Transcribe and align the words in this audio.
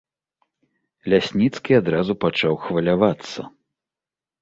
Лясніцкі 1.15 1.71
адразу 1.81 2.13
пачаў 2.27 2.53
хвалявацца. 2.67 3.41